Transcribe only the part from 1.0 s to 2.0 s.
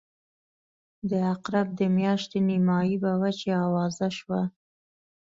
د عقرب د